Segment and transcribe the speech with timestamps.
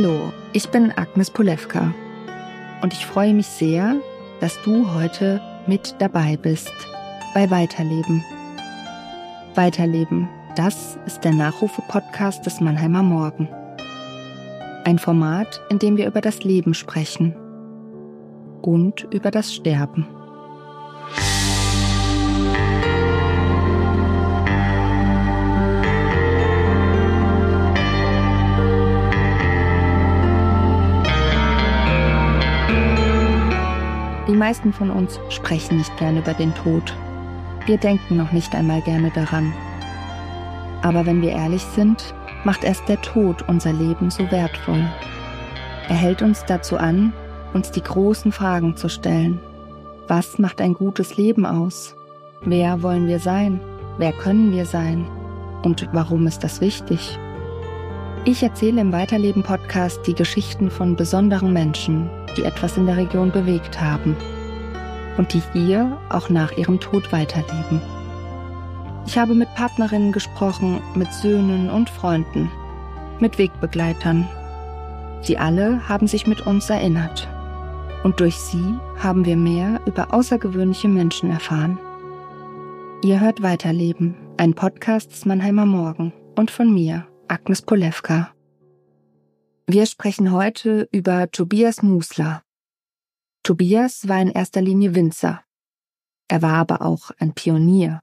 [0.00, 1.92] Hallo, ich bin Agnes Polewka
[2.82, 3.96] und ich freue mich sehr,
[4.38, 6.72] dass du heute mit dabei bist
[7.34, 8.24] bei Weiterleben.
[9.56, 13.48] Weiterleben, das ist der Nachrufe-Podcast des Mannheimer Morgen.
[14.84, 17.34] Ein Format, in dem wir über das Leben sprechen
[18.62, 20.06] und über das Sterben.
[34.28, 36.94] Die meisten von uns sprechen nicht gern über den Tod.
[37.64, 39.54] Wir denken noch nicht einmal gerne daran.
[40.82, 42.14] Aber wenn wir ehrlich sind,
[42.44, 44.84] macht erst der Tod unser Leben so wertvoll.
[45.88, 47.14] Er hält uns dazu an,
[47.54, 49.40] uns die großen Fragen zu stellen.
[50.08, 51.96] Was macht ein gutes Leben aus?
[52.42, 53.60] Wer wollen wir sein?
[53.96, 55.06] Wer können wir sein?
[55.62, 57.18] Und warum ist das wichtig?
[58.26, 63.80] Ich erzähle im Weiterleben-Podcast die Geschichten von besonderen Menschen, die etwas in der Region bewegt
[63.80, 64.16] haben
[65.16, 67.80] und die hier auch nach ihrem Tod weiterleben.
[69.06, 72.50] Ich habe mit Partnerinnen gesprochen, mit Söhnen und Freunden,
[73.20, 74.28] mit Wegbegleitern.
[75.22, 77.28] Sie alle haben sich mit uns erinnert.
[78.04, 81.78] Und durch sie haben wir mehr über außergewöhnliche Menschen erfahren.
[83.02, 88.30] Ihr hört Weiterleben, ein Podcast des Mannheimer Morgen und von mir, Agnes Polewka.
[89.70, 92.42] Wir sprechen heute über Tobias Musler.
[93.42, 95.42] Tobias war in erster Linie Winzer.
[96.26, 98.00] Er war aber auch ein Pionier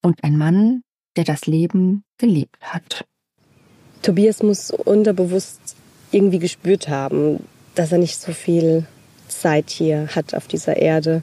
[0.00, 0.82] und ein Mann,
[1.16, 3.04] der das Leben gelebt hat.
[4.00, 5.76] Tobias muss unterbewusst
[6.10, 7.44] irgendwie gespürt haben,
[7.74, 8.86] dass er nicht so viel
[9.28, 11.22] Zeit hier hat auf dieser Erde,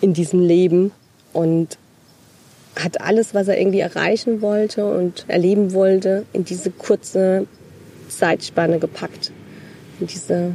[0.00, 0.92] in diesem Leben
[1.32, 1.76] und
[2.76, 7.48] hat alles, was er irgendwie erreichen wollte und erleben wollte, in diese kurze
[8.08, 9.32] Zeitspanne gepackt.
[10.00, 10.52] In diese,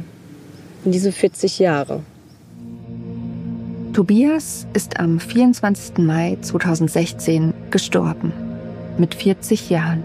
[0.84, 2.00] in diese 40 Jahre.
[3.92, 5.98] Tobias ist am 24.
[5.98, 8.32] Mai 2016 gestorben.
[8.98, 10.02] Mit 40 Jahren.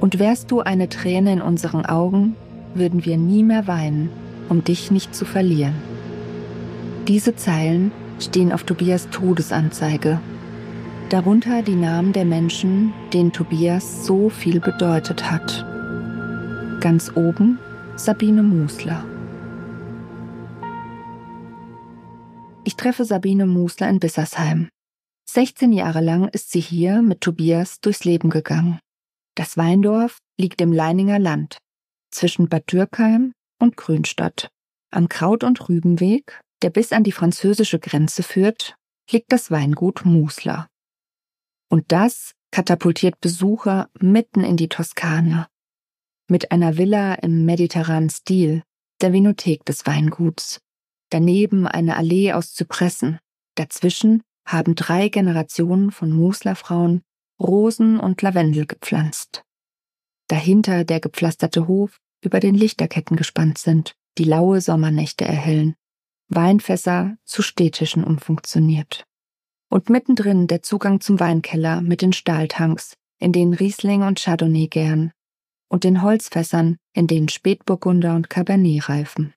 [0.00, 2.36] Und wärst du eine Träne in unseren Augen,
[2.74, 4.08] würden wir nie mehr weinen,
[4.48, 5.74] um dich nicht zu verlieren.
[7.08, 7.90] Diese Zeilen
[8.20, 10.20] stehen auf Tobias Todesanzeige.
[11.08, 15.66] Darunter die Namen der Menschen, denen Tobias so viel bedeutet hat.
[16.80, 17.58] Ganz oben
[17.96, 19.04] Sabine Musler.
[22.64, 24.70] Ich treffe Sabine Musler in Bissersheim.
[25.28, 28.78] 16 Jahre lang ist sie hier mit Tobias durchs Leben gegangen.
[29.34, 31.58] Das Weindorf liegt im Leininger Land,
[32.10, 34.48] zwischen Bad Dürkheim und Grünstadt.
[34.90, 38.74] Am Kraut- und Rübenweg, der bis an die französische Grenze führt,
[39.10, 40.66] liegt das Weingut Musler.
[41.68, 45.46] Und das katapultiert Besucher mitten in die Toskana,
[46.30, 48.62] mit einer Villa im mediterranen Stil,
[49.00, 50.60] der Vinothek des Weinguts.
[51.10, 53.18] Daneben eine Allee aus Zypressen.
[53.56, 57.02] Dazwischen haben drei Generationen von Muslerfrauen
[57.40, 59.42] Rosen und Lavendel gepflanzt.
[60.28, 65.74] Dahinter der gepflasterte Hof, über den Lichterketten gespannt sind, die laue Sommernächte erhellen.
[66.28, 69.04] Weinfässer zu Städtischen umfunktioniert.
[69.70, 75.12] Und mittendrin der Zugang zum Weinkeller mit den Stahltanks, in denen Riesling und Chardonnay gären,
[75.70, 79.32] und den Holzfässern, in denen Spätburgunder und Cabernet reifen.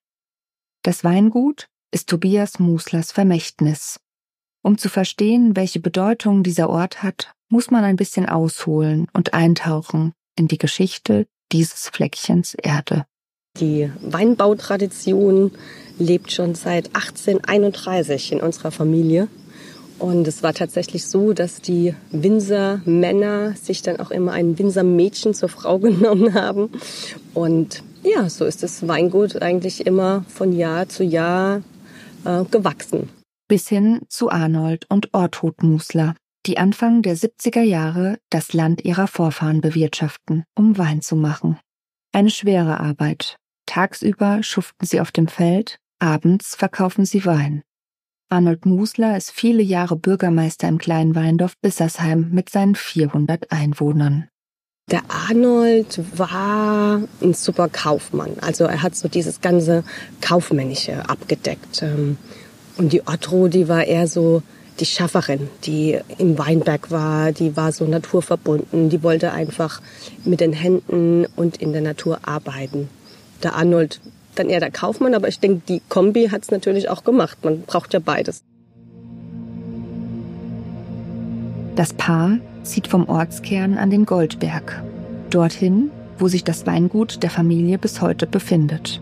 [0.81, 3.99] Das Weingut ist Tobias Muslers Vermächtnis.
[4.63, 10.13] Um zu verstehen, welche Bedeutung dieser Ort hat, muss man ein bisschen ausholen und eintauchen
[10.37, 13.05] in die Geschichte dieses Fleckchens Erde.
[13.59, 15.51] Die Weinbautradition
[15.99, 19.27] lebt schon seit 1831 in unserer Familie.
[20.03, 25.47] Und es war tatsächlich so, dass die Winzer-Männer sich dann auch immer ein Winzer-Mädchen zur
[25.47, 26.71] Frau genommen haben.
[27.33, 31.61] Und ja, so ist das Weingut eigentlich immer von Jahr zu Jahr
[32.25, 33.07] äh, gewachsen.
[33.47, 36.15] Bis hin zu Arnold und Ortrud Musler,
[36.47, 41.59] die Anfang der 70er Jahre das Land ihrer Vorfahren bewirtschaften, um Wein zu machen.
[42.11, 43.37] Eine schwere Arbeit.
[43.67, 47.63] Tagsüber schuften sie auf dem Feld, abends verkaufen sie Wein.
[48.29, 54.27] Arnold Musler ist viele Jahre Bürgermeister im kleinen Weindorf Bissersheim mit seinen 400 Einwohnern.
[54.91, 58.37] Der Arnold war ein super Kaufmann.
[58.41, 59.83] Also er hat so dieses ganze
[60.19, 61.81] Kaufmännische abgedeckt.
[61.83, 62.17] Ähm,
[62.77, 64.43] und die Otto, die war eher so
[64.79, 69.81] die Schafferin, die im Weinberg war, die war so naturverbunden, die wollte einfach
[70.25, 72.89] mit den Händen und in der Natur arbeiten.
[73.43, 74.01] Der Arnold
[74.35, 77.37] dann eher der Kaufmann, aber ich denke, die Kombi hat es natürlich auch gemacht.
[77.43, 78.43] Man braucht ja beides.
[81.75, 84.83] Das Paar zieht vom Ortskern an den Goldberg.
[85.29, 85.89] Dorthin,
[86.19, 89.01] wo sich das Weingut der Familie bis heute befindet.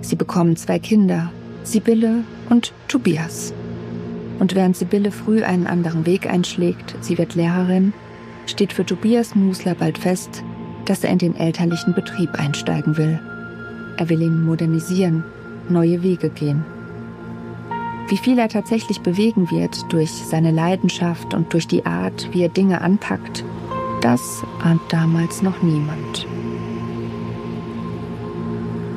[0.00, 1.30] Sie bekommen zwei Kinder,
[1.62, 3.52] Sibylle und Tobias.
[4.40, 7.92] Und während Sibylle früh einen anderen Weg einschlägt, sie wird Lehrerin,
[8.46, 10.42] steht für Tobias Musler bald fest,
[10.86, 13.20] dass er in den elterlichen Betrieb einsteigen will.
[14.00, 15.24] Er will ihn modernisieren,
[15.68, 16.64] neue Wege gehen.
[18.08, 22.48] Wie viel er tatsächlich bewegen wird durch seine Leidenschaft und durch die Art, wie er
[22.48, 23.44] Dinge anpackt,
[24.00, 26.26] das ahnt damals noch niemand.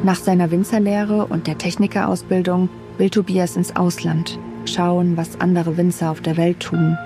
[0.05, 6.21] Nach seiner Winzerlehre und der Technikerausbildung will Tobias ins Ausland, schauen, was andere Winzer auf
[6.21, 6.97] der Welt tun,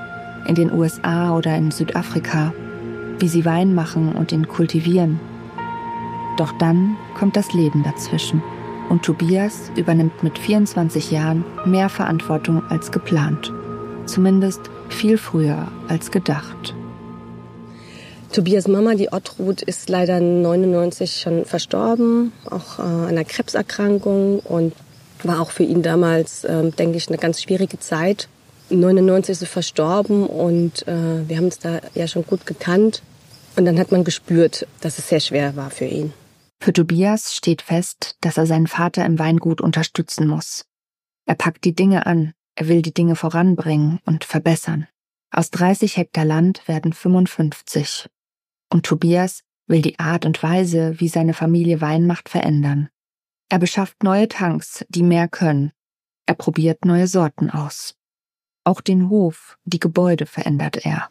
[0.48, 2.54] in den USA oder in Südafrika,
[3.18, 5.20] wie sie Wein machen und ihn kultivieren.
[6.38, 8.44] Doch dann kommt das Leben dazwischen
[8.90, 13.52] und Tobias übernimmt mit 24 Jahren mehr Verantwortung als geplant.
[14.06, 16.76] Zumindest viel früher als gedacht.
[18.32, 24.74] Tobias Mama, die Ottrud, ist leider 99 schon verstorben, auch äh, an einer Krebserkrankung und
[25.24, 28.28] war auch für ihn damals, äh, denke ich, eine ganz schwierige Zeit.
[28.70, 33.02] 99 ist sie verstorben und äh, wir haben es da ja schon gut gekannt.
[33.56, 36.14] Und dann hat man gespürt, dass es sehr schwer war für ihn.
[36.60, 40.66] Für Tobias steht fest, dass er seinen Vater im Weingut unterstützen muss.
[41.26, 44.88] Er packt die Dinge an, er will die Dinge voranbringen und verbessern.
[45.32, 48.08] Aus 30 Hektar Land werden 55.
[48.72, 52.90] Und Tobias will die Art und Weise, wie seine Familie Wein macht, verändern.
[53.50, 55.72] Er beschafft neue Tanks, die mehr können.
[56.26, 57.96] Er probiert neue Sorten aus.
[58.64, 61.10] Auch den Hof, die Gebäude verändert er.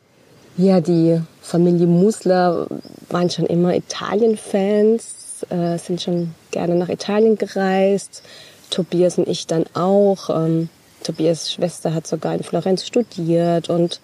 [0.59, 2.67] Ja, die Familie Musler
[3.09, 8.23] waren schon immer Italien-Fans, äh, sind schon gerne nach Italien gereist.
[8.71, 10.31] Tobias und ich dann auch.
[10.31, 10.69] Ähm,
[11.03, 14.01] Tobias Schwester hat sogar in Florenz studiert und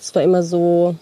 [0.00, 0.96] es war immer so,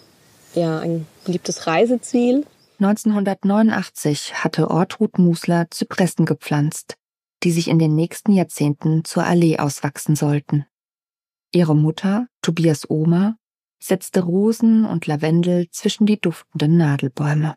[0.55, 2.45] ja, ein beliebtes Reiseziel.
[2.79, 6.95] 1989 hatte Ortrud Musler Zypressen gepflanzt,
[7.43, 10.65] die sich in den nächsten Jahrzehnten zur Allee auswachsen sollten.
[11.51, 13.35] Ihre Mutter, Tobias Oma,
[13.79, 17.55] setzte Rosen und Lavendel zwischen die duftenden Nadelbäume.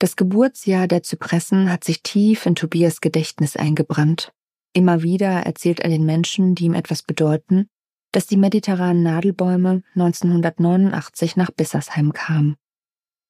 [0.00, 4.32] Das Geburtsjahr der Zypressen hat sich tief in Tobias Gedächtnis eingebrannt.
[4.72, 7.68] Immer wieder erzählt er den Menschen, die ihm etwas bedeuten,
[8.12, 12.56] dass die mediterranen Nadelbäume 1989 nach Bissersheim kamen.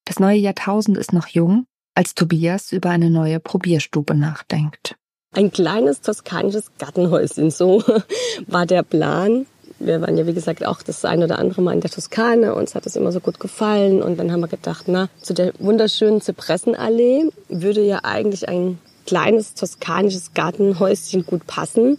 [0.04, 4.96] Das neue Jahrtausend ist noch jung, als Tobias über eine neue Probierstube nachdenkt.
[5.32, 7.82] Ein kleines toskanisches Gartenhäuschen, so
[8.46, 9.46] war der Plan.
[9.80, 12.52] Wir waren ja, wie gesagt, auch das ein oder andere Mal in der Toskana.
[12.52, 14.02] Uns hat es immer so gut gefallen.
[14.02, 19.54] Und dann haben wir gedacht, na, zu der wunderschönen Zypressenallee würde ja eigentlich ein kleines
[19.54, 21.98] toskanisches Gartenhäuschen gut passen.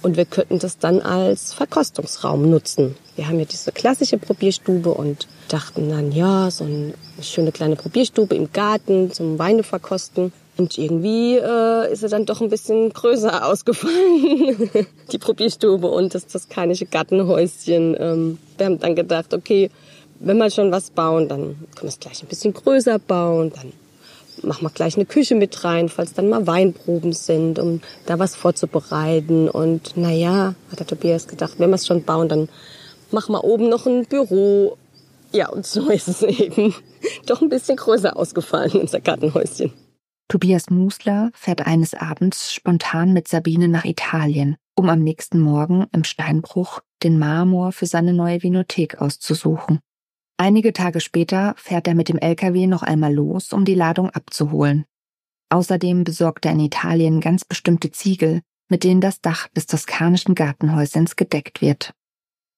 [0.00, 2.94] Und wir könnten das dann als Verkostungsraum nutzen.
[3.16, 8.36] Wir haben ja diese klassische Probierstube und dachten dann, ja, so eine schöne kleine Probierstube
[8.36, 10.32] im Garten zum Weine verkosten.
[10.58, 16.26] Und irgendwie äh, ist sie dann doch ein bisschen größer ausgefallen, die Probierstube und das
[16.26, 17.96] toskanische Gartenhäuschen.
[17.98, 19.70] Ähm, wir haben dann gedacht, okay,
[20.18, 23.52] wenn wir schon was bauen, dann können wir es gleich ein bisschen größer bauen.
[23.54, 23.72] Dann
[24.42, 28.34] machen wir gleich eine Küche mit rein, falls dann mal Weinproben sind, um da was
[28.34, 29.48] vorzubereiten.
[29.48, 32.48] Und naja, hat der Tobias gedacht, wenn wir es schon bauen, dann
[33.12, 34.76] machen wir oben noch ein Büro.
[35.30, 36.74] Ja, und so ist es eben
[37.26, 39.72] doch ein bisschen größer ausgefallen, unser Gartenhäuschen.
[40.28, 46.04] Tobias Musler fährt eines Abends spontan mit Sabine nach Italien, um am nächsten Morgen im
[46.04, 49.80] Steinbruch den Marmor für seine neue Vinothek auszusuchen.
[50.36, 54.84] Einige Tage später fährt er mit dem LKW noch einmal los, um die Ladung abzuholen.
[55.48, 61.16] Außerdem besorgt er in Italien ganz bestimmte Ziegel, mit denen das Dach des toskanischen Gartenhäuschens
[61.16, 61.94] gedeckt wird.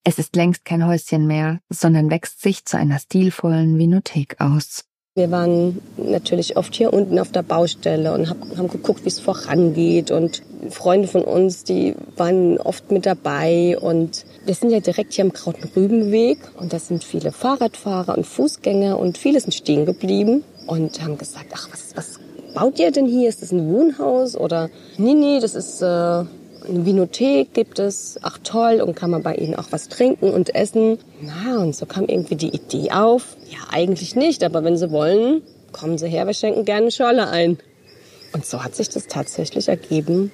[0.03, 4.90] Es ist längst kein Häuschen mehr, sondern wächst sich zu einer stilvollen Vinothek aus.
[5.21, 10.11] Wir waren natürlich oft hier unten auf der Baustelle und haben geguckt, wie es vorangeht.
[10.11, 13.77] Und Freunde von uns, die waren oft mit dabei.
[13.79, 16.39] Und wir sind ja direkt hier am Krautenrübenweg.
[16.59, 21.49] Und da sind viele Fahrradfahrer und Fußgänger und viele sind stehen geblieben und haben gesagt,
[21.53, 22.19] ach, was, was
[22.55, 23.29] baut ihr denn hier?
[23.29, 24.37] Ist das ein Wohnhaus?
[24.37, 26.25] Oder nee, nee, das ist äh,
[26.71, 30.55] eine Vinothek gibt es, ach toll, und kann man bei ihnen auch was trinken und
[30.55, 30.99] essen.
[31.21, 33.37] Na, und so kam irgendwie die Idee auf.
[33.51, 37.59] Ja, eigentlich nicht, aber wenn sie wollen, kommen sie her, wir schenken gerne Schorle ein.
[38.33, 40.31] Und so hat sich das tatsächlich ergeben,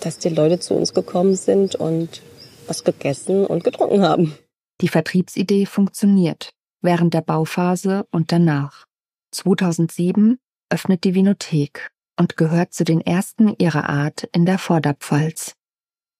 [0.00, 2.22] dass die Leute zu uns gekommen sind und
[2.66, 4.34] was gegessen und getrunken haben.
[4.80, 6.50] Die Vertriebsidee funktioniert
[6.82, 8.86] während der Bauphase und danach.
[9.32, 10.38] 2007
[10.70, 15.54] öffnet die Vinothek und gehört zu den ersten ihrer Art in der Vorderpfalz.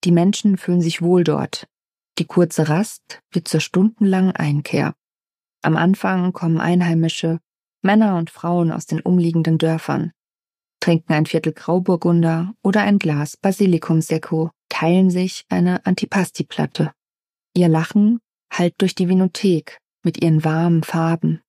[0.04, 1.66] Die Menschen fühlen sich wohl dort.
[2.18, 4.94] Die kurze Rast wird zur stundenlangen Einkehr.
[5.62, 7.38] Am Anfang kommen Einheimische,
[7.82, 10.12] Männer und Frauen aus den umliegenden Dörfern,
[10.80, 16.92] trinken ein Viertel Grauburgunder oder ein Glas Basilikumsekko, teilen sich eine Antipasti-Platte.
[17.54, 18.20] Ihr Lachen
[18.52, 21.42] hallt durch die Vinothek mit ihren warmen Farben,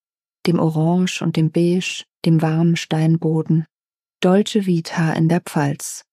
[0.46, 3.66] dem Orange und dem Beige, dem warmen Steinboden.
[4.22, 6.04] Dolce Vita in der Pfalz.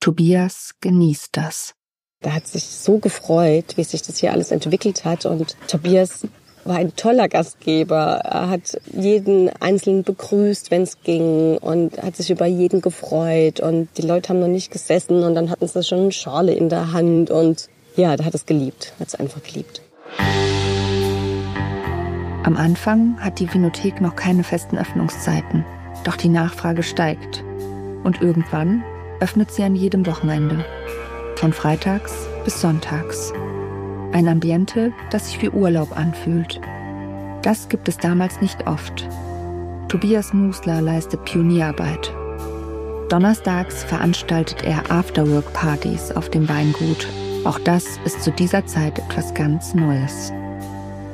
[0.00, 1.74] Tobias genießt das.
[2.22, 5.24] Er hat sich so gefreut, wie sich das hier alles entwickelt hat.
[5.24, 6.26] Und Tobias
[6.64, 8.20] war ein toller Gastgeber.
[8.24, 13.60] Er hat jeden Einzelnen begrüßt, wenn es ging und hat sich über jeden gefreut.
[13.60, 16.68] Und die Leute haben noch nicht gesessen und dann hatten sie schon eine Schale in
[16.68, 17.30] der Hand.
[17.30, 19.80] Und ja, der hat es geliebt, hat es einfach geliebt.
[22.44, 25.64] Am Anfang hat die Vinothek noch keine festen Öffnungszeiten,
[26.04, 27.42] doch die Nachfrage steigt.
[28.04, 28.84] Und irgendwann
[29.20, 30.66] öffnet sie an jedem Wochenende
[31.40, 33.32] von freitags bis sonntags.
[34.12, 36.60] Ein Ambiente, das sich wie Urlaub anfühlt.
[37.42, 39.08] Das gibt es damals nicht oft.
[39.88, 42.12] Tobias Musler leistet Pionierarbeit.
[43.08, 47.08] Donnerstags veranstaltet er Afterwork-Partys auf dem Weingut.
[47.44, 50.32] Auch das ist zu dieser Zeit etwas ganz Neues.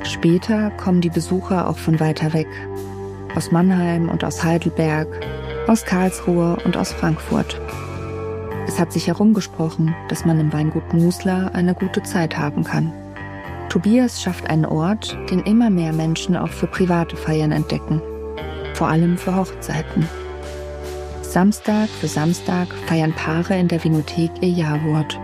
[0.03, 2.49] Später kommen die Besucher auch von weiter weg.
[3.33, 5.07] Aus Mannheim und aus Heidelberg,
[5.67, 7.61] aus Karlsruhe und aus Frankfurt.
[8.67, 12.91] Es hat sich herumgesprochen, dass man im Weingut Musler eine gute Zeit haben kann.
[13.69, 18.01] Tobias schafft einen Ort, den immer mehr Menschen auch für private Feiern entdecken.
[18.73, 20.07] Vor allem für Hochzeiten.
[21.21, 25.19] Samstag für Samstag feiern Paare in der Vinothek ihr Jawort.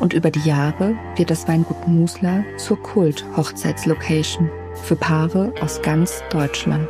[0.00, 4.50] Und über die Jahre wird das Weingut Musler zur Kult-Hochzeitslocation
[4.82, 6.88] für Paare aus ganz Deutschland.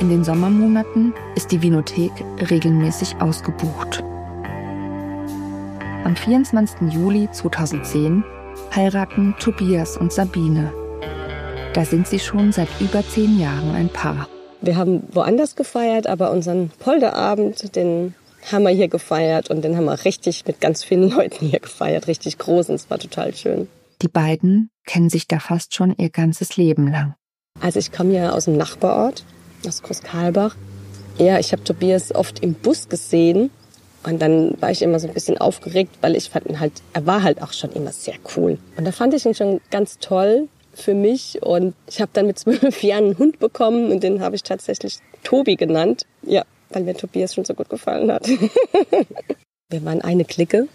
[0.00, 2.12] In den Sommermonaten ist die Vinothek
[2.50, 4.02] regelmäßig ausgebucht.
[6.04, 6.92] Am 24.
[6.92, 8.24] Juli 2010
[8.74, 10.72] heiraten Tobias und Sabine.
[11.74, 14.28] Da sind sie schon seit über zehn Jahren ein Paar.
[14.60, 18.16] Wir haben woanders gefeiert, aber unseren Polderabend, den
[18.50, 22.08] haben wir hier gefeiert und den haben wir richtig mit ganz vielen Leuten hier gefeiert,
[22.08, 23.68] richtig groß und es war total schön.
[24.02, 27.14] Die beiden kennen sich da fast schon ihr ganzes Leben lang.
[27.60, 29.24] Also ich komme ja aus dem Nachbarort,
[29.68, 30.56] aus Großkarlbach.
[31.18, 33.50] Ja, ich habe Tobias oft im Bus gesehen
[34.04, 37.06] und dann war ich immer so ein bisschen aufgeregt, weil ich fand ihn halt, er
[37.06, 38.58] war halt auch schon immer sehr cool.
[38.76, 41.42] Und da fand ich ihn schon ganz toll für mich.
[41.42, 44.98] Und ich habe dann mit zwölf Jahren einen Hund bekommen und den habe ich tatsächlich
[45.22, 46.06] Tobi genannt.
[46.22, 48.28] Ja, weil mir Tobias schon so gut gefallen hat.
[49.70, 50.66] wir waren eine Clique.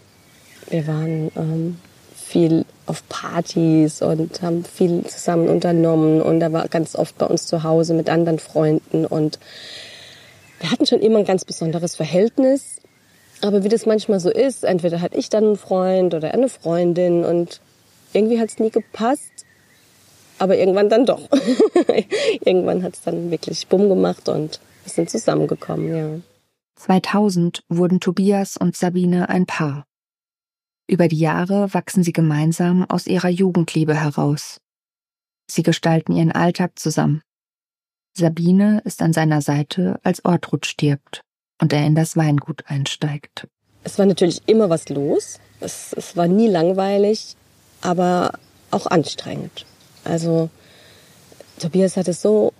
[0.69, 1.77] Wir waren ähm,
[2.15, 6.21] viel auf Partys und haben viel zusammen unternommen.
[6.21, 9.05] Und er war ganz oft bei uns zu Hause mit anderen Freunden.
[9.05, 9.39] Und
[10.59, 12.77] wir hatten schon immer ein ganz besonderes Verhältnis.
[13.41, 17.23] Aber wie das manchmal so ist, entweder hatte ich dann einen Freund oder eine Freundin
[17.23, 17.61] und
[18.13, 19.31] irgendwie hat es nie gepasst.
[20.39, 21.29] Aber irgendwann dann doch.
[22.45, 26.19] irgendwann hat es dann wirklich bumm gemacht und wir sind zusammengekommen, ja.
[26.75, 29.85] 2000 wurden Tobias und Sabine ein Paar.
[30.87, 34.59] Über die Jahre wachsen sie gemeinsam aus ihrer Jugendliebe heraus.
[35.49, 37.21] Sie gestalten ihren Alltag zusammen.
[38.15, 41.23] Sabine ist an seiner Seite, als Ortrud stirbt
[41.59, 43.47] und er in das Weingut einsteigt.
[43.83, 45.39] Es war natürlich immer was los.
[45.59, 47.35] Es, es war nie langweilig,
[47.81, 48.33] aber
[48.71, 49.65] auch anstrengend.
[50.03, 50.49] Also
[51.59, 52.53] Tobias hatte so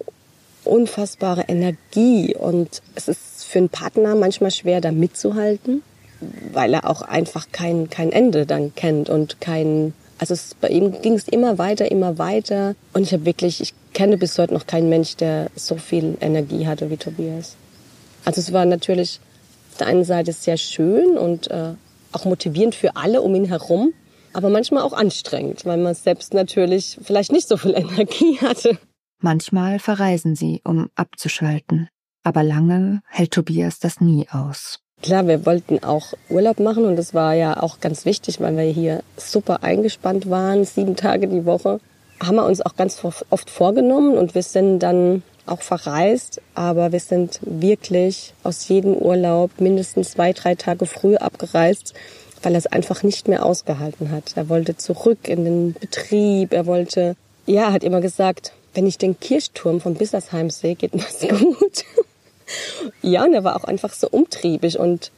[0.64, 5.82] unfassbare Energie und es ist für einen Partner manchmal schwer, da mitzuhalten,
[6.52, 11.02] weil er auch einfach kein, kein Ende dann kennt und kein, also es, bei ihm
[11.02, 14.68] ging es immer weiter, immer weiter und ich habe wirklich, ich kenne bis heute noch
[14.68, 17.56] keinen Mensch, der so viel Energie hatte wie Tobias.
[18.28, 19.22] Also es war natürlich
[19.72, 21.76] auf der einen Seite sehr schön und äh,
[22.12, 23.94] auch motivierend für alle um ihn herum,
[24.34, 28.80] aber manchmal auch anstrengend, weil man selbst natürlich vielleicht nicht so viel Energie hatte.
[29.22, 31.88] Manchmal verreisen sie, um abzuschalten,
[32.22, 34.80] aber lange hält Tobias das nie aus.
[35.02, 38.64] Klar, wir wollten auch Urlaub machen und das war ja auch ganz wichtig, weil wir
[38.64, 41.80] hier super eingespannt waren, sieben Tage die Woche.
[42.22, 47.00] Haben wir uns auch ganz oft vorgenommen und wir sind dann auch verreist, aber wir
[47.00, 51.94] sind wirklich aus jedem Urlaub mindestens zwei, drei Tage früh abgereist,
[52.44, 54.34] weil er es einfach nicht mehr ausgehalten hat.
[54.36, 59.20] Er wollte zurück in den Betrieb, er wollte, ja, hat immer gesagt, wenn ich den
[59.20, 61.84] Kirchturm von Bissersheim sehe, geht mir's gut.
[63.02, 65.12] ja, und er war auch einfach so umtriebig und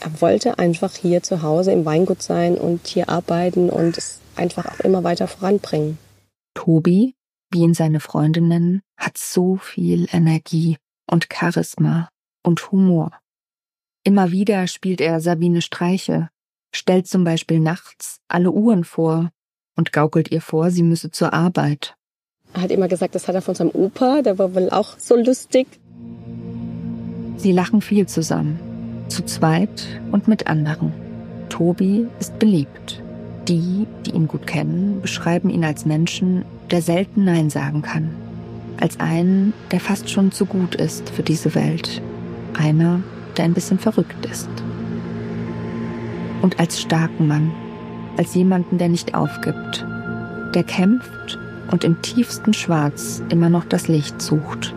[0.00, 4.66] er wollte einfach hier zu Hause im Weingut sein und hier arbeiten und es einfach
[4.66, 5.98] auch immer weiter voranbringen.
[6.54, 7.14] Tobi
[7.54, 10.76] wie ihn seine Freundinnen, hat so viel Energie
[11.10, 12.08] und Charisma
[12.42, 13.10] und Humor.
[14.04, 16.28] Immer wieder spielt er Sabine Streiche,
[16.74, 19.30] stellt zum Beispiel nachts alle Uhren vor
[19.76, 21.96] und gaukelt ihr vor, sie müsse zur Arbeit.
[22.52, 25.16] Er hat immer gesagt, das hat er von seinem Opa, der war wohl auch so
[25.16, 25.66] lustig.
[27.36, 28.58] Sie lachen viel zusammen,
[29.08, 30.92] zu zweit und mit anderen.
[31.48, 33.02] Tobi ist beliebt.
[33.48, 38.14] Die, die ihn gut kennen, beschreiben ihn als Menschen, der selten Nein sagen kann.
[38.80, 42.02] Als einen, der fast schon zu gut ist für diese Welt.
[42.58, 43.00] Einer,
[43.36, 44.48] der ein bisschen verrückt ist.
[46.42, 47.52] Und als starken Mann,
[48.16, 49.86] als jemanden, der nicht aufgibt,
[50.54, 51.38] der kämpft
[51.70, 54.74] und im tiefsten Schwarz immer noch das Licht sucht.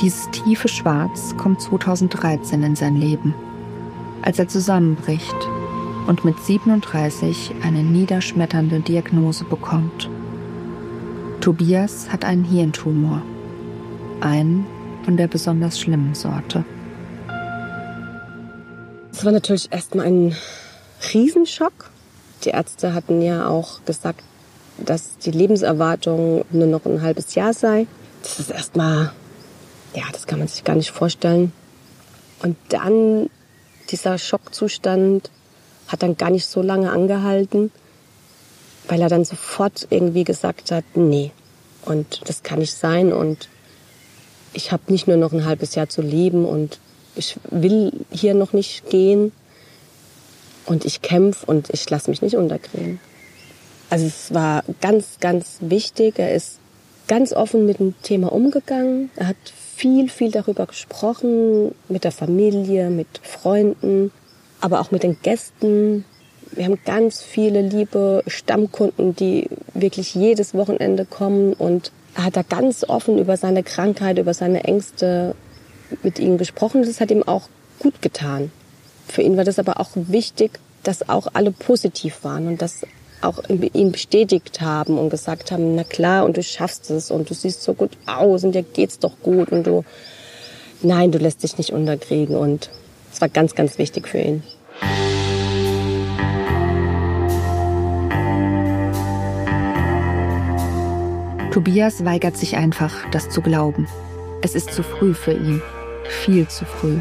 [0.00, 3.34] Dieses tiefe Schwarz kommt 2013 in sein Leben,
[4.22, 5.36] als er zusammenbricht
[6.06, 10.08] und mit 37 eine niederschmetternde Diagnose bekommt.
[11.40, 13.22] Tobias hat einen Hirntumor,
[14.20, 14.66] einen
[15.04, 16.64] von der besonders schlimmen Sorte.
[19.12, 20.36] Es war natürlich erstmal ein
[21.12, 21.90] Riesenschock.
[22.44, 24.22] Die Ärzte hatten ja auch gesagt,
[24.78, 27.86] dass die Lebenserwartung nur noch ein halbes Jahr sei.
[28.22, 29.12] Das ist erstmal,
[29.94, 31.52] ja, das kann man sich gar nicht vorstellen.
[32.42, 33.30] Und dann
[33.90, 35.30] dieser Schockzustand
[35.88, 37.72] hat dann gar nicht so lange angehalten,
[38.88, 41.30] weil er dann sofort irgendwie gesagt hat, nee,
[41.84, 43.48] und das kann nicht sein und
[44.52, 46.80] ich habe nicht nur noch ein halbes Jahr zu leben und
[47.14, 49.32] ich will hier noch nicht gehen
[50.66, 53.00] und ich kämpfe und ich lasse mich nicht unterkriegen.
[53.90, 56.18] Also es war ganz, ganz wichtig.
[56.18, 56.58] Er ist
[57.06, 59.10] ganz offen mit dem Thema umgegangen.
[59.16, 59.36] Er hat
[59.76, 64.12] viel, viel darüber gesprochen, mit der Familie, mit Freunden,
[64.60, 66.04] aber auch mit den Gästen.
[66.52, 72.42] Wir haben ganz viele liebe Stammkunden, die wirklich jedes Wochenende kommen und er hat da
[72.42, 75.34] ganz offen über seine Krankheit, über seine Ängste
[76.02, 76.82] mit ihnen gesprochen.
[76.82, 78.50] Das hat ihm auch gut getan.
[79.06, 82.82] Für ihn war das aber auch wichtig, dass auch alle positiv waren und dass
[83.20, 87.34] auch ihn bestätigt haben und gesagt haben, na klar, und du schaffst es und du
[87.34, 89.84] siehst so gut aus und dir geht's doch gut und du,
[90.82, 92.70] nein, du lässt dich nicht unterkriegen und
[93.12, 94.42] es war ganz, ganz wichtig für ihn.
[101.58, 103.88] Tobias weigert sich einfach, das zu glauben.
[104.42, 105.60] Es ist zu früh für ihn.
[106.04, 107.00] Viel zu früh.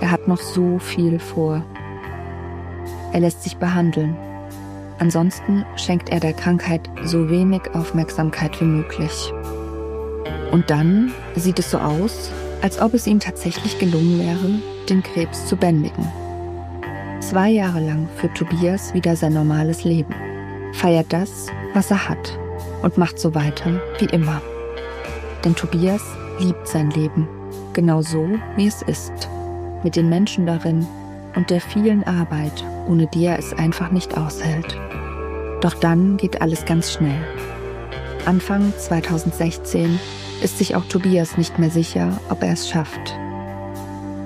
[0.00, 1.62] Er hat noch so viel vor.
[3.12, 4.16] Er lässt sich behandeln,
[4.98, 9.32] Ansonsten schenkt er der Krankheit so wenig Aufmerksamkeit wie möglich.
[10.50, 12.30] Und dann sieht es so aus,
[12.62, 16.08] als ob es ihm tatsächlich gelungen wäre, den Krebs zu bändigen.
[17.20, 20.14] Zwei Jahre lang führt Tobias wieder sein normales Leben,
[20.72, 22.38] feiert das, was er hat
[22.82, 24.40] und macht so weiter wie immer.
[25.44, 26.02] Denn Tobias
[26.38, 27.28] liebt sein Leben,
[27.72, 29.12] genau so, wie es ist,
[29.82, 30.86] mit den Menschen darin
[31.36, 34.78] und der vielen Arbeit, ohne die er es einfach nicht aushält.
[35.60, 37.20] Doch dann geht alles ganz schnell.
[38.26, 39.98] Anfang 2016
[40.42, 43.14] ist sich auch Tobias nicht mehr sicher, ob er es schafft.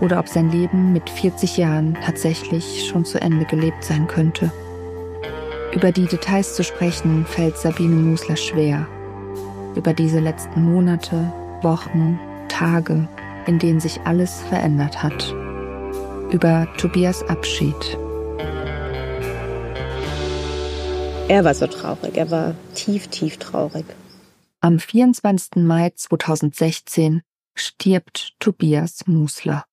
[0.00, 4.52] Oder ob sein Leben mit 40 Jahren tatsächlich schon zu Ende gelebt sein könnte.
[5.74, 8.86] Über die Details zu sprechen fällt Sabine Musler schwer.
[9.74, 11.32] Über diese letzten Monate,
[11.62, 13.08] Wochen, Tage,
[13.46, 15.34] in denen sich alles verändert hat.
[16.30, 17.98] Über Tobias Abschied
[21.26, 23.86] Er war so traurig, er war tief, tief traurig.
[24.60, 25.56] Am 24.
[25.56, 27.22] Mai 2016
[27.54, 29.64] stirbt Tobias Musler.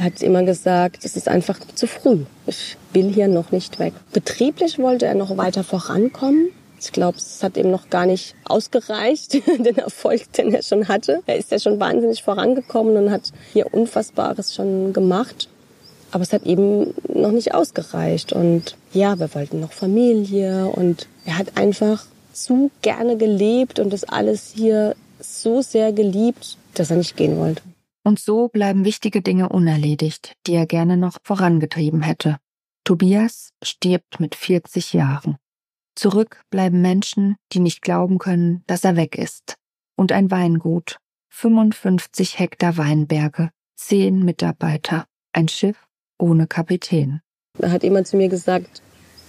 [0.00, 2.24] Hat immer gesagt, es ist einfach zu früh.
[2.46, 3.92] Ich will hier noch nicht weg.
[4.12, 6.48] Betrieblich wollte er noch weiter vorankommen.
[6.80, 11.22] Ich glaube, es hat ihm noch gar nicht ausgereicht, den Erfolg, den er schon hatte.
[11.26, 15.48] Er ist ja schon wahnsinnig vorangekommen und hat hier Unfassbares schon gemacht.
[16.12, 18.32] Aber es hat eben noch nicht ausgereicht.
[18.32, 20.66] Und ja, wir wollten noch Familie.
[20.68, 26.90] Und er hat einfach zu gerne gelebt und das alles hier so sehr geliebt, dass
[26.90, 27.62] er nicht gehen wollte.
[28.10, 32.38] Und so bleiben wichtige Dinge unerledigt, die er gerne noch vorangetrieben hätte.
[32.82, 35.36] Tobias stirbt mit 40 Jahren.
[35.94, 39.58] Zurück bleiben Menschen, die nicht glauben können, dass er weg ist.
[39.94, 45.86] Und ein Weingut, 55 Hektar Weinberge, 10 Mitarbeiter, ein Schiff
[46.18, 47.20] ohne Kapitän.
[47.58, 48.82] Da hat jemand zu mir gesagt,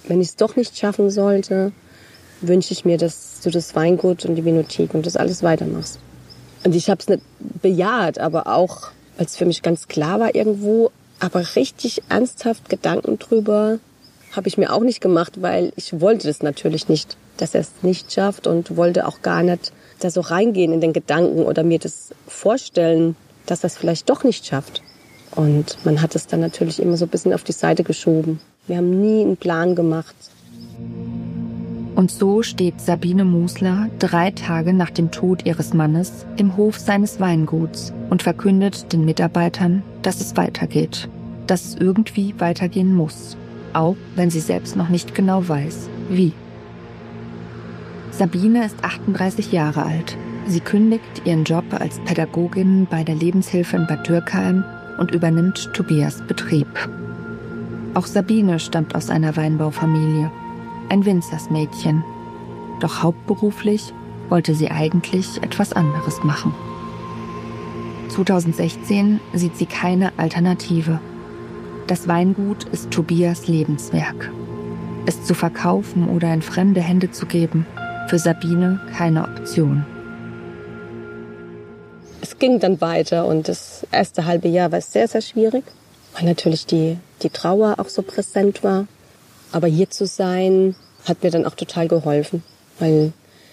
[0.07, 1.71] wenn ich es doch nicht schaffen sollte,
[2.41, 5.99] wünsche ich mir, dass du das Weingut und die Vinothek und das alles weitermachst.
[6.63, 7.23] Und ich habe es nicht
[7.61, 13.79] bejaht, aber auch, als für mich ganz klar war irgendwo, aber richtig ernsthaft Gedanken drüber
[14.31, 17.71] habe ich mir auch nicht gemacht, weil ich wollte das natürlich nicht, dass er es
[17.81, 21.79] nicht schafft und wollte auch gar nicht da so reingehen in den Gedanken oder mir
[21.79, 24.81] das vorstellen, dass er es vielleicht doch nicht schafft.
[25.35, 28.39] Und man hat es dann natürlich immer so ein bisschen auf die Seite geschoben.
[28.67, 30.15] Wir haben nie einen Plan gemacht.
[31.95, 37.19] Und so steht Sabine Musler drei Tage nach dem Tod ihres Mannes im Hof seines
[37.19, 41.09] Weinguts und verkündet den Mitarbeitern, dass es weitergeht,
[41.47, 43.35] dass es irgendwie weitergehen muss,
[43.73, 46.31] auch wenn sie selbst noch nicht genau weiß, wie.
[48.11, 50.17] Sabine ist 38 Jahre alt.
[50.47, 54.63] Sie kündigt ihren Job als Pädagogin bei der Lebenshilfe in Bad Dürkheim
[54.97, 56.67] und übernimmt Tobias Betrieb.
[57.93, 60.31] Auch Sabine stammt aus einer Weinbaufamilie
[60.91, 62.03] ein Winzersmädchen.
[62.81, 63.93] Doch hauptberuflich
[64.27, 66.53] wollte sie eigentlich etwas anderes machen.
[68.09, 70.99] 2016 sieht sie keine Alternative.
[71.87, 74.31] Das Weingut ist Tobias Lebenswerk.
[75.05, 77.65] Es zu verkaufen oder in fremde Hände zu geben,
[78.07, 79.85] für Sabine keine Option.
[82.19, 85.63] Es ging dann weiter und das erste halbe Jahr war sehr, sehr schwierig,
[86.13, 88.87] weil natürlich die, die Trauer auch so präsent war.
[89.51, 92.43] Aber hier zu sein, hat mir dann auch total geholfen,
[92.79, 93.11] weil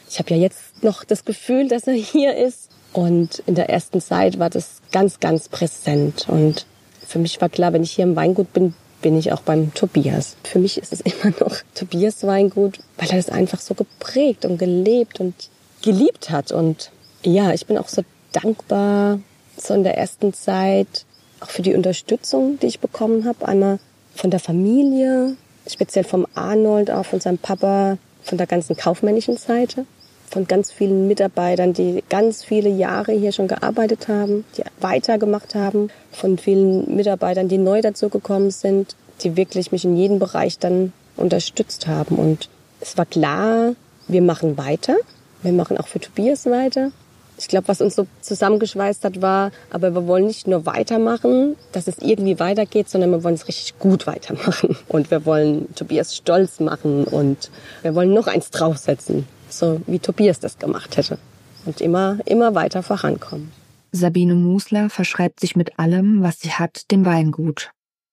[0.08, 2.70] ich habe ja jetzt noch das Gefühl, dass er hier ist.
[2.92, 6.26] Und in der ersten Zeit war das ganz, ganz präsent.
[6.28, 6.66] Und
[7.06, 10.36] für mich war klar, wenn ich hier im Weingut bin, bin ich auch beim Tobias.
[10.42, 14.58] Für mich ist es immer noch Tobias Weingut, weil er es einfach so geprägt und
[14.58, 15.34] gelebt und
[15.82, 16.52] geliebt hat.
[16.52, 16.90] Und
[17.22, 19.20] ja, ich bin auch so dankbar,
[19.56, 21.04] so in der ersten Zeit,
[21.40, 23.46] auch für die Unterstützung, die ich bekommen habe.
[23.46, 23.78] Einmal
[24.14, 25.36] von der Familie,
[25.68, 29.86] speziell vom Arnold, auch von seinem Papa, von der ganzen kaufmännischen Seite,
[30.30, 35.90] von ganz vielen Mitarbeitern, die ganz viele Jahre hier schon gearbeitet haben, die weitergemacht haben,
[36.12, 40.92] von vielen Mitarbeitern, die neu dazu gekommen sind, die wirklich mich in jedem Bereich dann
[41.16, 42.16] unterstützt haben.
[42.16, 42.48] Und
[42.80, 43.74] es war klar,
[44.06, 44.96] wir machen weiter.
[45.42, 46.90] Wir machen auch für Tobias weiter.
[47.38, 51.86] Ich glaube, was uns so zusammengeschweißt hat, war, aber wir wollen nicht nur weitermachen, dass
[51.86, 54.76] es irgendwie weitergeht, sondern wir wollen es richtig gut weitermachen.
[54.88, 57.50] Und wir wollen Tobias stolz machen und
[57.82, 61.18] wir wollen noch eins draufsetzen, so wie Tobias das gemacht hätte.
[61.64, 63.52] Und immer, immer weiter vorankommen.
[63.92, 67.70] Sabine Musler verschreibt sich mit allem, was sie hat, dem Weingut.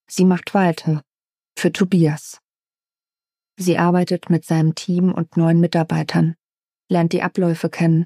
[0.07, 1.01] Sie macht weiter.
[1.57, 2.39] Für Tobias.
[3.57, 6.35] Sie arbeitet mit seinem Team und neuen Mitarbeitern,
[6.89, 8.05] lernt die Abläufe kennen,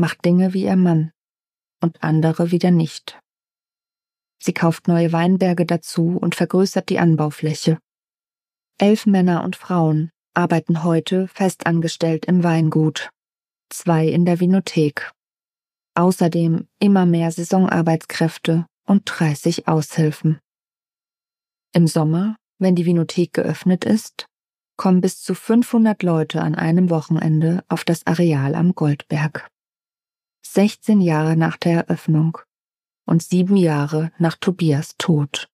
[0.00, 1.12] macht Dinge wie ihr Mann
[1.82, 3.20] und andere wieder nicht.
[4.42, 7.78] Sie kauft neue Weinberge dazu und vergrößert die Anbaufläche.
[8.78, 13.10] Elf Männer und Frauen arbeiten heute festangestellt im Weingut,
[13.68, 15.12] zwei in der Vinothek.
[15.94, 20.38] Außerdem immer mehr Saisonarbeitskräfte und 30 Aushilfen.
[21.74, 24.26] Im Sommer, wenn die Vinothek geöffnet ist,
[24.78, 29.50] kommen bis zu 500 Leute an einem Wochenende auf das Areal am Goldberg.
[30.46, 32.38] 16 Jahre nach der Eröffnung
[33.06, 35.48] und sieben Jahre nach Tobias Tod.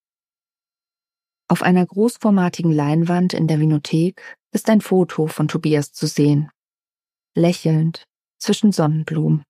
[1.48, 4.20] Auf einer großformatigen Leinwand in der Vinothek
[4.52, 6.50] ist ein Foto von Tobias zu sehen.
[7.34, 8.04] Lächelnd
[8.38, 9.42] zwischen Sonnenblumen.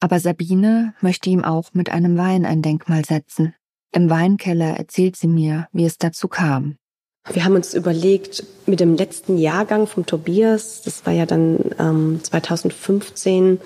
[0.00, 3.54] Aber Sabine möchte ihm auch mit einem Wein ein Denkmal setzen.
[3.92, 6.76] Im Weinkeller erzählt sie mir, wie es dazu kam.
[7.30, 12.20] Wir haben uns überlegt, mit dem letzten Jahrgang vom Tobias, das war ja dann ähm,
[12.22, 13.60] 2015,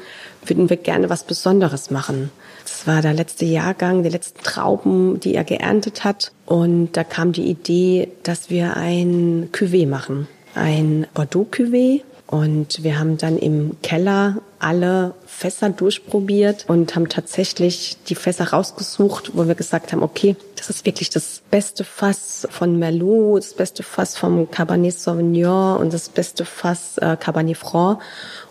[0.45, 2.31] würden wir gerne was Besonderes machen.
[2.65, 6.33] Das war der letzte Jahrgang, die letzten Trauben, die er geerntet hat.
[6.47, 10.27] Und da kam die Idee, dass wir ein Cuvée machen.
[10.55, 12.03] Ein Bordeaux-Cuvée
[12.33, 19.33] und wir haben dann im Keller alle Fässer durchprobiert und haben tatsächlich die Fässer rausgesucht,
[19.35, 23.83] wo wir gesagt haben, okay, das ist wirklich das beste Fass von Merlot, das beste
[23.83, 28.01] Fass vom Cabernet Sauvignon und das beste Fass äh, Cabernet Franc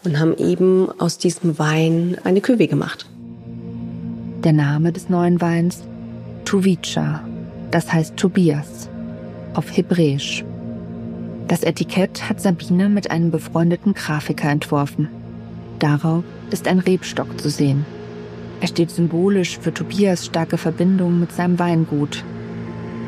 [0.03, 3.07] und haben eben aus diesem Wein eine Cuvée gemacht.
[4.43, 5.81] Der Name des neuen Weins
[6.45, 7.23] Tuvica,
[7.71, 8.89] das heißt Tobias
[9.55, 10.45] auf Hebräisch.
[11.47, 15.09] Das Etikett hat Sabine mit einem befreundeten Grafiker entworfen.
[15.79, 17.85] Darauf ist ein Rebstock zu sehen.
[18.61, 22.23] Er steht symbolisch für Tobias starke Verbindung mit seinem Weingut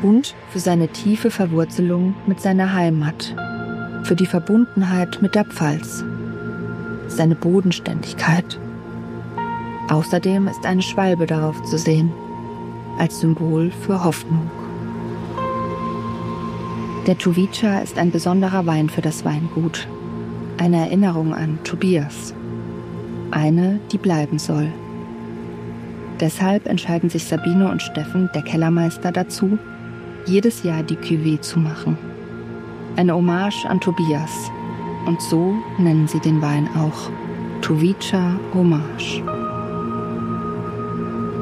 [0.02, 3.34] und für seine tiefe Verwurzelung mit seiner Heimat,
[4.02, 6.04] für die Verbundenheit mit der Pfalz,
[7.06, 8.58] seine Bodenständigkeit.
[9.88, 12.12] Außerdem ist eine Schwalbe darauf zu sehen,
[12.98, 14.50] als Symbol für Hoffnung.
[17.06, 19.86] Der Tuvica ist ein besonderer Wein für das Weingut.
[20.56, 22.34] Eine Erinnerung an Tobias.
[23.30, 24.72] Eine, die bleiben soll.
[26.18, 29.58] Deshalb entscheiden sich Sabine und Steffen, der Kellermeister, dazu,
[30.24, 31.98] jedes Jahr die Cuvée zu machen.
[32.96, 34.50] Eine Hommage an Tobias.
[35.04, 37.10] Und so nennen sie den Wein auch.
[37.60, 39.22] Tuvica Hommage.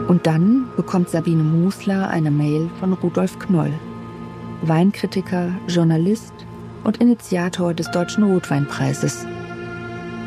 [0.09, 3.73] Und dann bekommt Sabine Musler eine Mail von Rudolf Knoll.
[4.63, 6.33] Weinkritiker, Journalist
[6.85, 9.27] und Initiator des Deutschen Rotweinpreises.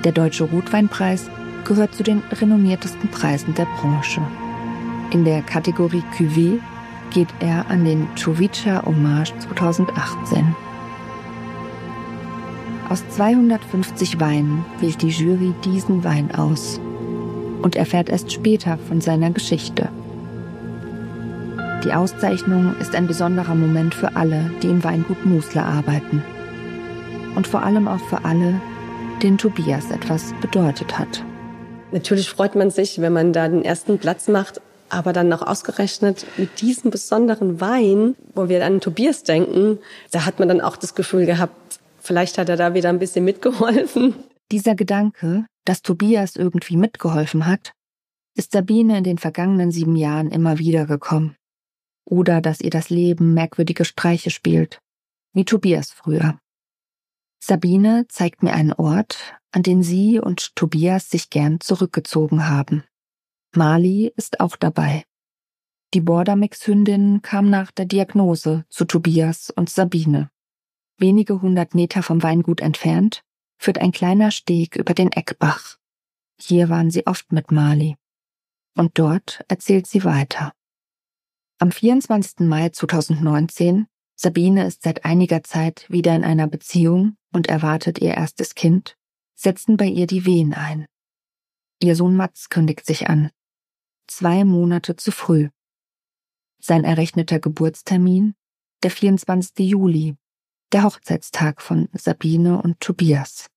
[0.03, 1.29] Der Deutsche Rotweinpreis
[1.65, 4.21] gehört zu den renommiertesten Preisen der Branche.
[5.11, 6.59] In der Kategorie Cuvée
[7.11, 10.55] geht er an den Czovica Hommage 2018.
[12.89, 16.79] Aus 250 Weinen wählt die Jury diesen Wein aus
[17.61, 19.89] und erfährt erst später von seiner Geschichte.
[21.85, 26.23] Die Auszeichnung ist ein besonderer Moment für alle, die im Weingut Musler arbeiten.
[27.35, 28.59] Und vor allem auch für alle,
[29.23, 31.23] denen Tobias etwas bedeutet hat.
[31.91, 36.25] Natürlich freut man sich, wenn man da den ersten Platz macht, aber dann noch ausgerechnet
[36.37, 39.79] mit diesem besonderen Wein, wo wir an Tobias denken,
[40.11, 43.25] da hat man dann auch das Gefühl gehabt, Vielleicht hat er da wieder ein bisschen
[43.25, 44.13] mitgeholfen.
[44.51, 47.71] Dieser Gedanke, dass Tobias irgendwie mitgeholfen hat,
[48.35, 51.35] ist Sabine in den vergangenen sieben Jahren immer wieder gekommen.
[52.05, 54.79] Oder dass ihr das Leben merkwürdige Streiche spielt,
[55.33, 56.39] wie Tobias früher.
[57.39, 59.17] Sabine zeigt mir einen Ort,
[59.51, 62.83] an den sie und Tobias sich gern zurückgezogen haben.
[63.55, 65.03] Mali ist auch dabei.
[65.93, 70.29] Die Bordermix-Hündin kam nach der Diagnose zu Tobias und Sabine.
[70.97, 73.23] Wenige hundert Meter vom Weingut entfernt
[73.57, 75.77] führt ein kleiner Steg über den Eckbach.
[76.39, 77.95] Hier waren sie oft mit Mali.
[78.75, 80.53] Und dort erzählt sie weiter.
[81.57, 82.41] Am 24.
[82.41, 83.87] Mai 2019,
[84.17, 88.97] Sabine ist seit einiger Zeit wieder in einer Beziehung und erwartet ihr erstes Kind,
[89.35, 90.85] setzen bei ihr die Wehen ein.
[91.79, 93.31] Ihr Sohn Mats kündigt sich an.
[94.05, 95.47] Zwei Monate zu früh.
[96.59, 98.35] Sein errechneter Geburtstermin,
[98.83, 99.59] der 24.
[99.59, 100.17] Juli,
[100.73, 103.47] der Hochzeitstag von Sabine und Tobias.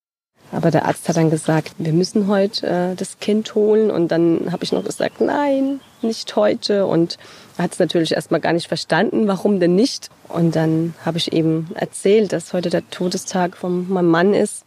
[0.51, 3.91] Aber der Arzt hat dann gesagt, wir müssen heute äh, das Kind holen.
[3.91, 6.87] Und dann habe ich noch gesagt, nein, nicht heute.
[6.87, 7.19] Und
[7.57, 10.11] er hat es natürlich erstmal gar nicht verstanden, warum denn nicht.
[10.29, 14.65] Und dann habe ich eben erzählt, dass heute der Todestag von meinem Mann ist.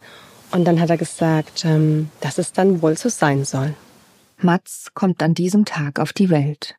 [0.52, 3.74] Und dann hat er gesagt, ähm, dass es dann wohl so sein soll.
[4.38, 6.76] Mats kommt an diesem Tag auf die Welt.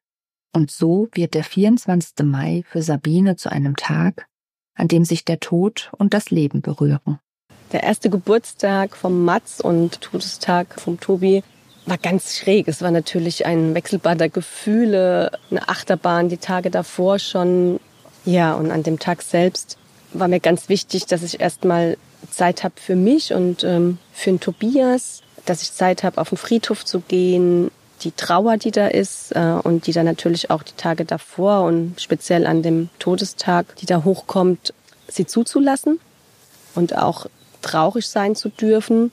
[0.54, 2.26] Und so wird der 24.
[2.26, 4.28] Mai für Sabine zu einem Tag,
[4.76, 7.20] an dem sich der Tod und das Leben berühren.
[7.74, 11.44] Der erste Geburtstag vom Mats und Todestag vom Tobi
[11.88, 12.68] war ganz schräg.
[12.68, 17.80] Es war natürlich ein Wechselbad der Gefühle, eine Achterbahn die Tage davor schon.
[18.26, 19.80] Ja, und an dem Tag selbst
[20.14, 21.98] war mir ganz wichtig, dass ich erstmal
[22.30, 26.38] Zeit habe für mich und ähm, für den Tobias, dass ich Zeit habe, auf den
[26.38, 30.76] Friedhof zu gehen, die Trauer, die da ist äh, und die da natürlich auch die
[30.78, 34.76] Tage davor und speziell an dem Todestag, die da hochkommt,
[35.08, 36.00] sie zuzulassen
[36.76, 37.26] und auch
[37.64, 39.12] traurig sein zu dürfen.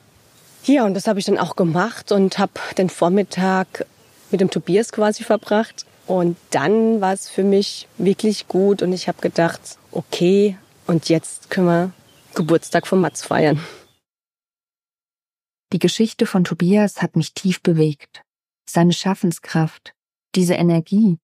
[0.64, 3.86] Ja, und das habe ich dann auch gemacht und habe den Vormittag
[4.30, 5.86] mit dem Tobias quasi verbracht.
[6.06, 9.60] Und dann war es für mich wirklich gut und ich habe gedacht,
[9.92, 11.92] okay, und jetzt können wir
[12.34, 13.64] Geburtstag von Mats feiern.
[15.72, 18.22] Die Geschichte von Tobias hat mich tief bewegt
[18.70, 19.94] seine Schaffenskraft,
[20.34, 21.18] diese Energie,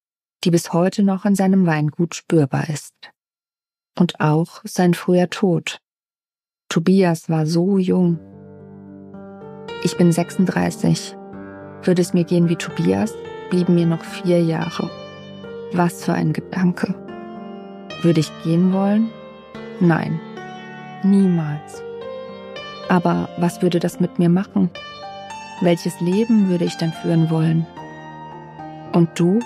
[0.45, 2.95] die bis heute noch in seinem Weingut spürbar ist.
[3.99, 5.79] Und auch sein früher Tod.
[6.69, 8.19] Tobias war so jung.
[9.85, 11.17] Ich bin 36.
[11.83, 13.15] Würde es mir gehen wie Tobias,
[13.51, 14.91] blieben mir noch vier Jahre.
[15.73, 16.95] Was für ein Gedanke.
[18.03, 19.11] Würde ich gehen wollen?
[19.81, 20.21] Nein,
[21.03, 21.83] niemals.
[22.89, 24.71] Aber was würde das mit mir machen?
[25.61, 27.67] Welches Leben würde ich dann führen wollen?
[28.93, 29.39] Und du?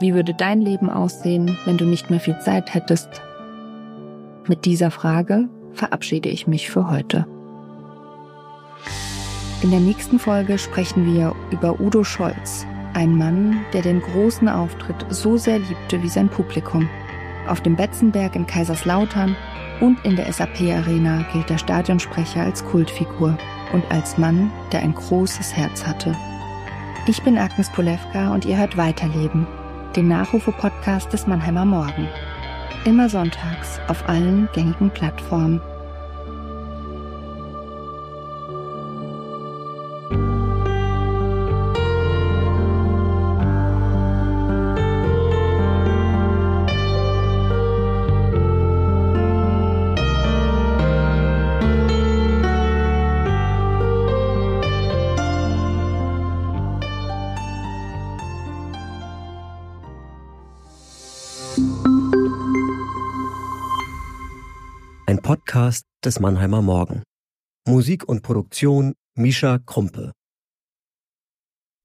[0.00, 3.22] Wie würde dein Leben aussehen, wenn du nicht mehr viel Zeit hättest?
[4.48, 7.26] Mit dieser Frage verabschiede ich mich für heute.
[9.62, 15.06] In der nächsten Folge sprechen wir über Udo Scholz, ein Mann, der den großen Auftritt
[15.08, 16.88] so sehr liebte wie sein Publikum.
[17.48, 19.36] Auf dem Betzenberg in Kaiserslautern
[19.80, 23.36] und in der SAP-Arena gilt der Stadionsprecher als Kultfigur
[23.72, 26.14] und als Mann, der ein großes Herz hatte.
[27.06, 29.46] Ich bin Agnes Polewka und ihr hört Weiterleben,
[29.94, 32.08] den Nachrufe-Podcast des Mannheimer Morgen.
[32.84, 35.60] Immer sonntags auf allen gängigen Plattformen.
[66.06, 67.02] Des Mannheimer Morgen.
[67.66, 70.12] Musik und Produktion Mischa Krumpe.